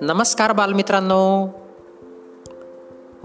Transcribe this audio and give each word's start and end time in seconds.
नमस्कार 0.00 0.52
बालमित्रांनो. 0.52 1.46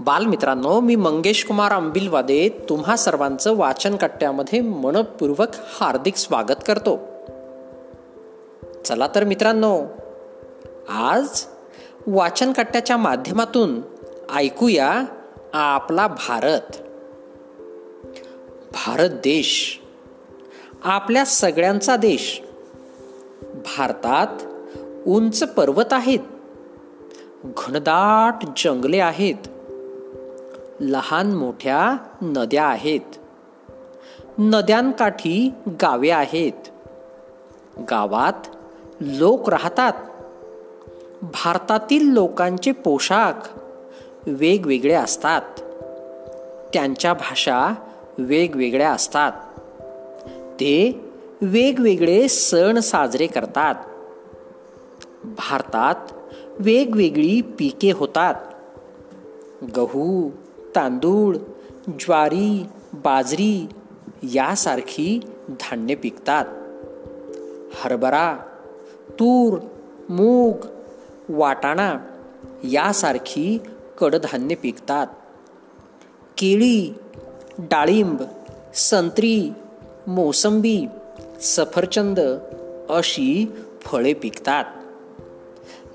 बालमित्रांनो 0.00 0.80
मी 0.80 0.96
मंगेश 0.96 1.44
कुमार 1.44 1.72
अंबिलवादे 1.72 2.48
तुम्हा 2.68 2.96
सर्वांचं 2.96 3.56
वाचन 3.56 3.96
कट्ट्यामध्ये 3.96 4.60
मनपूर्वक 4.60 5.48
हार्दिक 5.52 6.16
स्वागत 6.16 6.64
करतो. 6.66 7.00
चला 8.84 9.08
तर 9.14 9.24
मित्रांनो 9.24 9.82
आज 10.88 11.44
वाचन 12.06 12.52
कट्ट्याच्या 12.52 12.96
माध्यमातून 12.96 13.80
ऐकूया 14.34 15.04
आपला 15.52 16.06
भारत. 16.06 16.76
भारत 18.72 19.08
देश. 19.08 19.80
आपल्या 20.84 21.24
सगळ्यांचा 21.24 21.96
देश. 21.96 22.42
भारतात 23.42 24.26
उंच 25.06 25.42
पर्वत 25.42 25.92
आहेत. 25.92 26.18
घनदाट 27.44 28.46
जंगले 28.56 28.98
आहेत. 28.98 29.34
लहान 30.80 31.32
मोठ्या 31.32 31.96
नद्या 32.22 32.66
आहेत. 32.66 33.00
नद्यांकाठी 34.38 35.54
गावे 35.68 36.10
आहेत. 36.10 36.68
गावात 37.90 38.46
लोक 39.00 39.50
राहतात. 39.50 39.92
भारतातील 41.22 42.12
लोकांचे 42.12 42.72
पोशाख 42.72 43.58
वेगवेगळे 44.26 44.94
असतात. 44.94 45.42
त्यांच्या 46.72 47.14
भाषा 47.14 47.74
वेगवेगळ्या 48.18 48.92
असतात. 48.92 49.32
ते 50.60 51.04
वेगवेगळे 51.42 52.28
सण 52.28 52.78
साजरे 52.78 53.26
करतात. 53.26 53.74
भारतात 55.24 55.96
वेगवेगळी 56.58 57.40
पिके 57.40 57.92
होतात. 57.92 58.34
गहू 59.76 60.30
तांदूळ 60.76 61.36
ज्वारी 61.88 62.66
बाजरी 62.92 63.66
यासारखी 64.22 65.20
धान्य 65.48 65.94
पिकतात. 65.94 66.44
हरभरा 67.74 68.36
तूर 69.10 69.58
मूग 70.08 70.54
वाटाणा 71.28 71.98
यासारखी 72.64 73.58
कडधान्य 73.98 74.54
पिकतात. 74.54 75.06
केळी 76.38 76.94
डाळिंब 77.58 78.22
संत्री 78.74 79.50
मोसंबी 80.08 80.86
सफरचंद 81.40 82.20
अशी 82.88 83.52
फळे 83.80 84.12
पिकतात. 84.12 84.64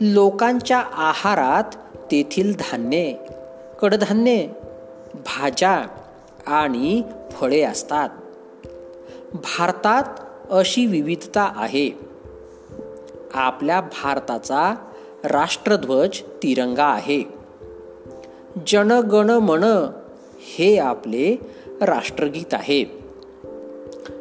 लोकांच्या 0.02 0.78
आहारात 0.80 1.76
तेथील 2.12 2.54
धान्ये 2.60 3.18
कडधान्ये 3.82 4.50
भाज्या 5.14 5.88
आणि 6.48 7.02
फळे 7.32 7.62
असतात. 7.62 8.10
भारतात 9.34 10.04
अशी 10.50 10.86
विविधता 10.86 11.54
आहे. 11.56 11.90
आपल्या 13.34 13.82
भारताचा 13.82 14.76
राष्ट्रध्वज 15.24 16.22
तिरंगा 16.22 16.86
आहे. 16.86 17.24
जनगण 18.68 19.30
मन 19.30 19.64
हे 20.58 20.78
आपले 20.78 21.36
राष्ट्रगीत 21.82 22.54
आहे. 22.54 23.03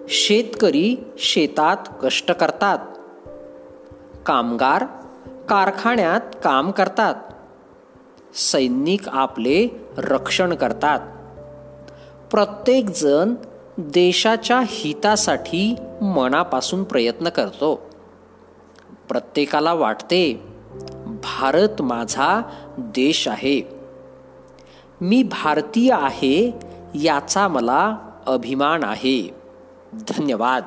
शेतकरी 0.09 0.97
शेतात 1.19 1.77
कष्ट 2.03 2.33
करतात. 2.33 2.79
कामगार 4.27 4.85
कारखान्यात 5.49 6.21
काम 6.45 6.71
करतात. 6.71 7.15
सैनिक 8.35 9.09
आपले 9.09 9.69
रक्षण 9.99 10.55
करतात. 10.55 11.01
प्रत्येक 12.31 12.85
जण 12.85 13.35
देशाच्या 13.79 14.61
हितासाठी 14.67 15.75
मनापासून 16.03 16.85
प्रयत्न 16.85 17.29
करतो. 17.29 17.91
प्रत्येकाला 19.09 19.73
वाटते 19.73 20.43
भारत 21.07 21.83
माझा 21.83 22.43
देश 22.79 23.29
आहे. 23.29 23.69
मी 25.01 25.23
भारतीय 25.23 25.93
आहे 25.93 26.55
याचा 26.95 27.49
मला 27.49 27.97
अभिमान 28.27 28.85
आहे. 28.85 29.42
धन्यवाद. 29.95 30.65